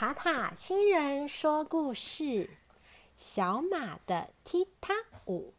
[0.00, 2.50] 塔塔星人说故事：
[3.16, 4.94] 小马的踢踏
[5.26, 5.52] 舞。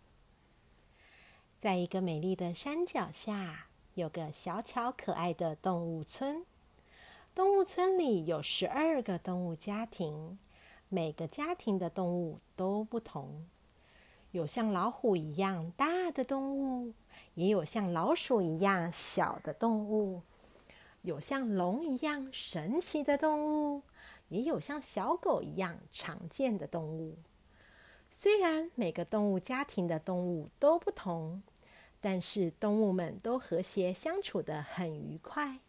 [1.57, 6.45] 在一个美丽的山脚下，有个小巧可爱的动物村。
[7.35, 10.39] 动物村里有十二个动物家庭，
[10.87, 13.45] 每个家庭的动物都不同。
[14.31, 16.93] 有像老虎一样大的动物，
[17.33, 20.21] 也有像老鼠一样小的动物，
[21.01, 23.81] 有像龙一样神奇的动物。
[24.29, 27.17] 也有像小狗一样常见的动物。
[28.09, 31.43] 虽然每个动物家庭的动物都不同，
[32.01, 35.59] 但是动物们都和谐相处的很愉快。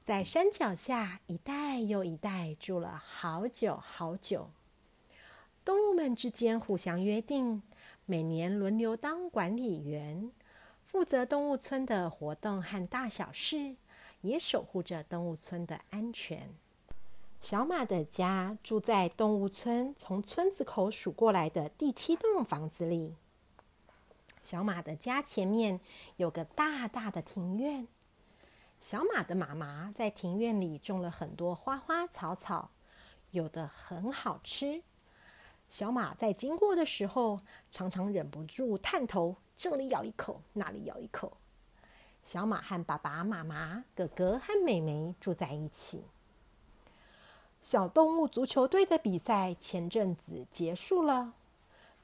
[0.00, 4.50] 在山脚下，一代又一代住了好久好久。
[5.64, 7.62] 动物们之间互相约定，
[8.04, 10.32] 每年轮流当管理员，
[10.84, 13.76] 负责动物村的活动和大小事，
[14.22, 16.52] 也守护着动物村的安全。
[17.42, 23.16] 小马的家住在动物村从村子口数过来的第七栋房子里。
[24.40, 25.80] 小马的家前面
[26.18, 27.88] 有个大大的庭院。
[28.78, 32.70] 小马的妈妈在庭院里种了很多花花草草，
[33.32, 34.84] 有的很好吃。
[35.68, 37.40] 小马在经过的时候，
[37.72, 41.36] 常常忍不住探头，这里咬一口，那里咬一口。
[42.22, 46.04] 小马和爸爸妈妈、哥哥和妹妹住在一起。
[47.62, 51.34] 小动物足球队的比赛前阵子结束了，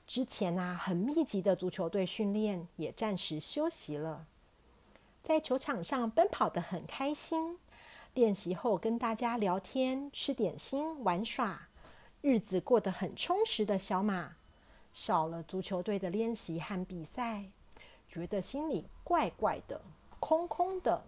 [0.06, 4.24] 之前啊很密集的足球队训练也暂时休息了，
[5.20, 7.58] 在球场上奔跑的很开心，
[8.14, 11.66] 练习后跟大家聊天、吃点心、玩耍，
[12.20, 14.36] 日子过得很充实的小马，
[14.94, 17.46] 少了足球队的练习和比赛，
[18.06, 19.82] 觉得心里怪怪的、
[20.20, 21.02] 空空的、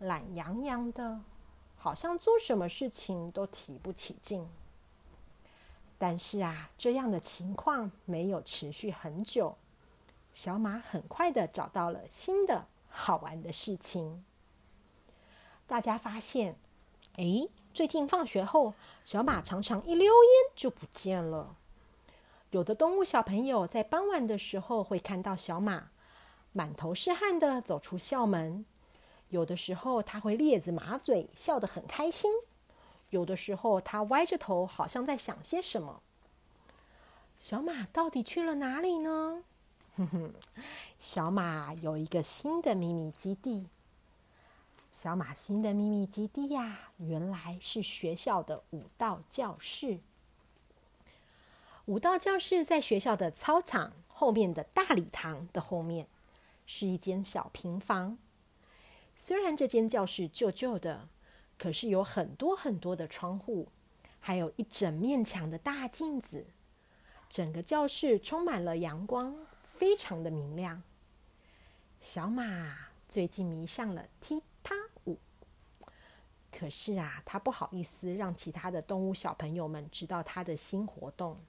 [0.00, 1.20] 懒洋洋的。
[1.78, 4.46] 好像做什么事情都提不起劲。
[5.96, 9.56] 但是啊，这样的情况没有持续很久。
[10.32, 14.24] 小马很快的找到了新的好玩的事情。
[15.66, 16.56] 大家发现，
[17.16, 18.74] 哎，最近放学后，
[19.04, 21.56] 小马常常一溜烟就不见了。
[22.50, 25.90] 有的动物小朋友在傍晚的时候会看到小马
[26.52, 28.64] 满头是汗的走出校门。
[29.30, 32.30] 有的时候他会咧着马嘴，笑得很开心；
[33.10, 36.02] 有的时候他歪着头，好像在想些什么。
[37.40, 39.42] 小马到底去了哪里呢？
[39.96, 40.34] 哼哼，
[40.98, 43.66] 小马有一个新的秘密基地。
[44.90, 50.00] 小马新的秘密基地呀，原来是学校的舞蹈教室。
[51.84, 56.08] 舞蹈教室在学校的操场后面的大礼堂的后面，
[56.66, 58.18] 是一间小平房。
[59.20, 61.08] 虽然这间教室旧旧的，
[61.58, 63.66] 可是有很多很多的窗户，
[64.20, 66.46] 还有一整面墙的大镜子，
[67.28, 70.84] 整个教室充满了阳光，非常的明亮。
[72.00, 72.76] 小马
[73.08, 75.18] 最近迷上了踢踏舞，
[76.52, 81.40] 可是啊，他不好意思让其他的动物小朋友们知道他的新活动，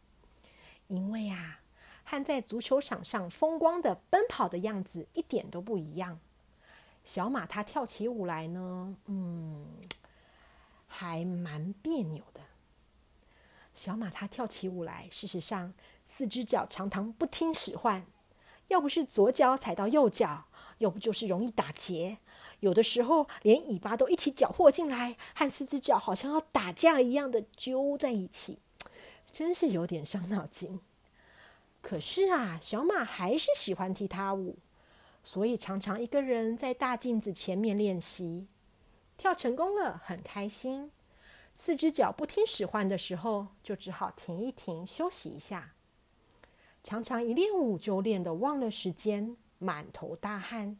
[0.87, 1.59] 因为啊，
[2.03, 6.19] 和在足球场上风光的奔跑的样子一点都不一样。
[7.09, 9.65] 小马它跳起舞来呢，嗯，
[10.85, 12.41] 还蛮别扭的。
[13.73, 15.73] 小马它跳起舞来，事实上
[16.05, 18.05] 四只脚常常不听使唤，
[18.67, 20.45] 要不是左脚踩到右脚，
[20.77, 22.19] 要不就是容易打结，
[22.59, 28.59] 有的时候连尾巴都一起搅和进来，和四只脚好像要打架一样的揪在一起，
[29.31, 30.79] 真是有点伤脑筋。
[31.81, 34.59] 可是啊，小马还是喜欢踢踏舞。
[35.31, 38.47] 所以常常一个人在大镜子前面练习，
[39.15, 40.91] 跳成功了很开心。
[41.53, 45.75] 四只脚不听使唤的时候，就只好停一停，休息一下。
[46.83, 50.79] 常常一练舞就练得忘了时间，满头大汗。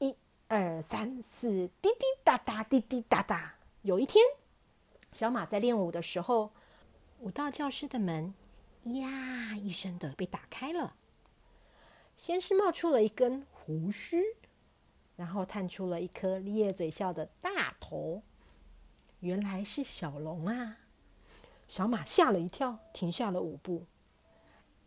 [0.00, 0.16] 一
[0.48, 3.54] 二三四，滴滴答答，滴滴答答。
[3.82, 4.24] 有一天，
[5.12, 6.50] 小马在练舞的时候，
[7.20, 8.34] 舞蹈教室的门
[8.82, 10.96] 呀一声的被打开了。
[12.16, 14.22] 先是冒出了一根胡须，
[15.16, 18.22] 然后探出了一颗咧嘴笑的大头，
[19.20, 20.78] 原来是小龙啊！
[21.68, 23.84] 小马吓了一跳，停下了舞步。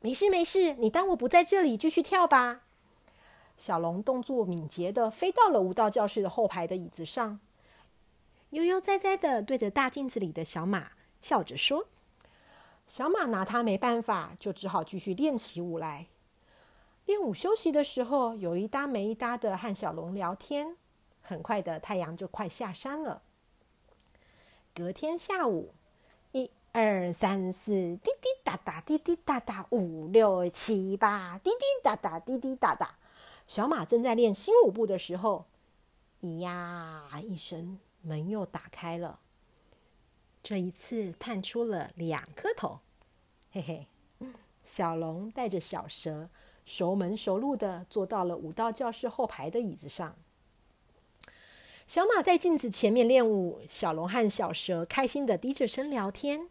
[0.02, 2.64] 没事没事，你当我不在这里，继续跳吧。
[3.58, 7.40] 小龙动作敏捷的飞到了舞蹈教室的后排的椅子上，
[8.50, 10.92] 悠悠哉哉的对着大镜子里的小马
[11.22, 11.88] 笑着说
[12.86, 16.08] ：“小马拿他没办法，就只好继续练起舞来。”
[17.06, 20.78] 练舞休息的时候，有一搭没一搭的和小龙聊天。
[21.22, 23.22] 很快的，太阳就快下山了。
[24.74, 25.74] 隔天下午，
[26.32, 32.98] 一二三四，滴滴答答，滴滴答答，五六七八，滴滴答答，滴滴答答。
[33.48, 35.46] 小马正在练新舞步的时候，
[36.22, 39.20] 咿呀一声，门又打开了。
[40.42, 42.80] 这一次探出了两颗头，
[43.52, 43.88] 嘿嘿。
[44.64, 46.30] 小龙带着小蛇，
[46.66, 50.16] 熟门熟路的坐到了舞蹈教室后排的椅子上。
[51.86, 56.50] 小马在镜子前面练舞，小龙和小蛇开心的低着声聊天。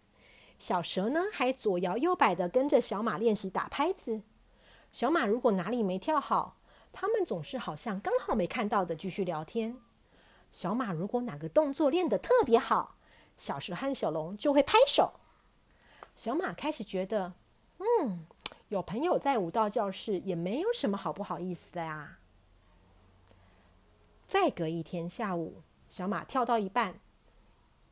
[0.59, 4.23] 小蛇呢，还左摇右摆的跟着小马练习打拍子。
[4.93, 6.59] 小马如果哪里没跳好，
[6.93, 9.79] 他们总是好像刚好没看到的继续聊天。
[10.53, 12.97] 小马如果哪个动作练得特别好，
[13.39, 15.15] 小蛇和小龙就会拍手。
[16.15, 17.33] 小马开始觉得，
[17.79, 18.27] 嗯，
[18.73, 22.17] 有朋友在舞蹈教室也没有什么好不好意思的呀。
[24.27, 25.61] 再隔一天下午，
[25.91, 26.95] 小马跳到一半，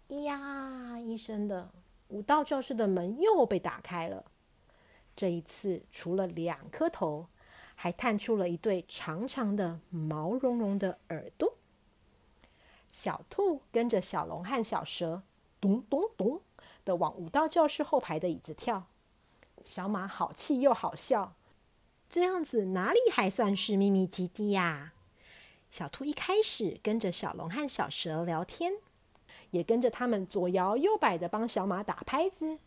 [0.09, 1.71] 咿呀一声的，
[2.09, 4.25] 舞蹈教室的门又被打开了。
[5.15, 7.27] 这一次，除了两颗头，
[7.75, 11.59] 还探出了一对长长的、毛茸茸的耳朵。
[12.91, 15.23] 小兔跟着小龙和小蛇，
[15.61, 16.41] 咚咚咚
[16.87, 18.87] 的往舞蹈教室后排的椅子跳。
[19.65, 21.35] 小马好气又好笑，
[22.09, 24.93] 这样子哪里还算是秘密基地呀？
[25.71, 28.73] 小兔一开始跟着小龙和小蛇聊天，
[29.53, 32.59] 也跟着他们左摇右摆的帮小马打拍子。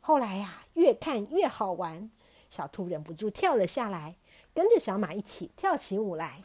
[0.00, 2.10] 后来呀，越看越好玩，
[2.48, 4.16] 小兔忍不住跳了下来，
[4.54, 6.44] 跟着小马一起跳起舞来。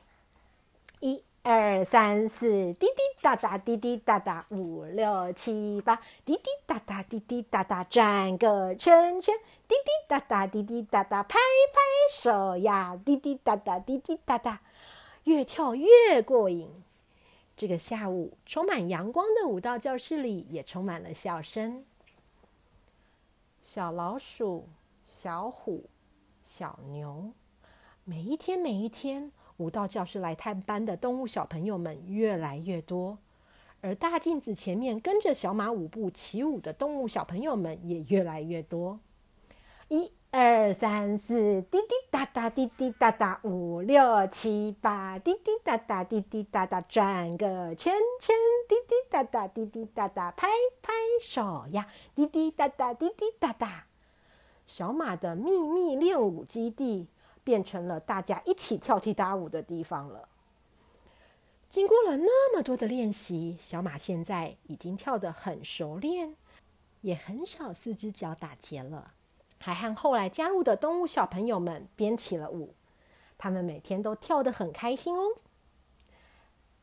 [1.00, 9.36] 一二三四，滴滴答答，滴滴答答，五六七八，滴滴答答，滴滴答答，转个圈圈，
[9.68, 11.38] 滴滴答答，滴滴答答，拍
[11.74, 14.62] 拍手呀，滴滴答答，滴滴答答。
[15.26, 16.72] 越跳越过瘾。
[17.58, 21.84] 这个下午，充满阳光的舞蹈教室里也充满了笑声。
[23.62, 24.70] 小老鼠、
[25.06, 25.90] 小虎、
[26.42, 27.34] 小牛，
[28.06, 33.18] 每一天每一天，舞蹈教室来探班的动物小朋友们越来越多，
[33.82, 39.00] 而大镜子前面跟着小马舞步起舞的动物小朋友们也越来越多。
[39.90, 40.12] 一。
[40.36, 48.36] 二三四，滴滴答答，滴滴答答，五六七八，滴滴答答，滴滴答答，转个圈圈，
[48.68, 50.48] 滴滴答答，滴滴答答，拍
[50.82, 50.92] 拍
[51.22, 51.86] 手呀，
[52.16, 53.86] 滴滴答答，滴滴答答。
[54.66, 57.06] 小马的秘密练舞基地
[57.44, 60.30] 变成了大家一起跳踢踏舞的地方了。
[61.70, 66.36] 经过了那么多的练习，小马现在已经跳得很熟练，
[67.02, 69.14] 也很少四只脚打结了。
[69.58, 72.76] 还和后来加入的动物小朋友们编起了舞，
[73.38, 75.38] 他们每天都跳得很开心哦。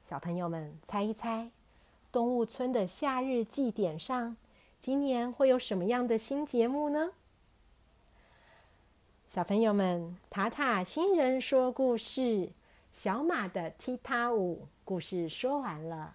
[0.02, 1.50] 小朋友们猜一猜，
[2.10, 4.36] 动物村的夏日祭典上，
[4.80, 7.12] 今年会有什么样的新节目呢？
[9.30, 12.50] 小朋友们，塔塔新人说故事，
[12.92, 16.14] 小马的踢踏舞故事说完了，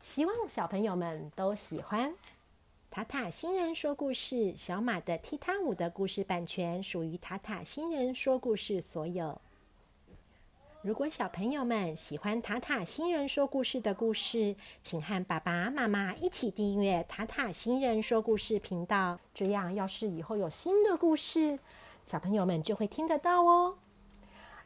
[0.00, 2.14] 希望小朋友们都喜欢。
[2.88, 9.40] 塔塔新人说故事：小马的踢踏舞的故事版权属于塔塔新人说故事所有。
[10.82, 21.58] 如果小朋友们喜欢塔塔新人说故事的故事，请和爸爸妈妈一起订阅塔塔新人说故事频道，这样要是以后有新的故事，
[22.04, 23.76] 小朋友们就会听得到哦。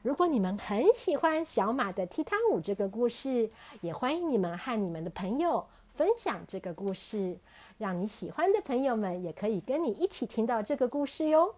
[0.03, 3.51] 如果你们很喜欢小马的踢踏舞这个故事，
[3.81, 7.37] 也欢迎你们和你们的朋友分享这个故事。
[7.79, 11.55] 让你喜欢的朋友们也可以跟你一起听到这个故事哟，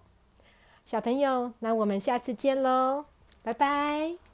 [0.85, 3.05] 小朋友，那我们下次见喽，
[3.43, 4.28] 拜拜。